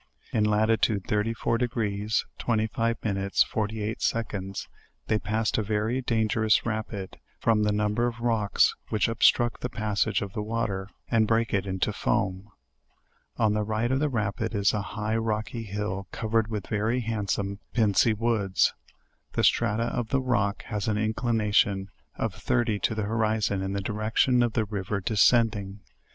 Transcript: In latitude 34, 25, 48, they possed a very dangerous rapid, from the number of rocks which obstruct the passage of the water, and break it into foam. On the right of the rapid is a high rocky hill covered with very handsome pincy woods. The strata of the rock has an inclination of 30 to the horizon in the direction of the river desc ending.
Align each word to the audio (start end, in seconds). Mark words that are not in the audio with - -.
In 0.33 0.45
latitude 0.45 1.05
34, 1.07 1.59
25, 1.59 2.97
48, 3.47 4.13
they 5.05 5.19
possed 5.19 5.57
a 5.59 5.61
very 5.61 6.01
dangerous 6.01 6.65
rapid, 6.65 7.19
from 7.39 7.61
the 7.61 7.71
number 7.71 8.07
of 8.07 8.19
rocks 8.19 8.73
which 8.89 9.07
obstruct 9.07 9.61
the 9.61 9.69
passage 9.69 10.23
of 10.23 10.33
the 10.33 10.41
water, 10.41 10.89
and 11.11 11.27
break 11.27 11.53
it 11.53 11.67
into 11.67 11.93
foam. 11.93 12.49
On 13.37 13.53
the 13.53 13.61
right 13.61 13.91
of 13.91 13.99
the 13.99 14.09
rapid 14.09 14.55
is 14.55 14.73
a 14.73 14.81
high 14.81 15.17
rocky 15.17 15.65
hill 15.65 16.07
covered 16.11 16.47
with 16.47 16.65
very 16.65 17.01
handsome 17.01 17.59
pincy 17.71 18.15
woods. 18.15 18.73
The 19.33 19.43
strata 19.43 19.83
of 19.83 20.09
the 20.09 20.19
rock 20.23 20.63
has 20.63 20.87
an 20.87 20.97
inclination 20.97 21.89
of 22.15 22.33
30 22.33 22.79
to 22.79 22.95
the 22.95 23.03
horizon 23.03 23.61
in 23.61 23.73
the 23.73 23.81
direction 23.81 24.41
of 24.41 24.53
the 24.53 24.65
river 24.65 24.99
desc 24.99 25.31
ending. 25.31 25.81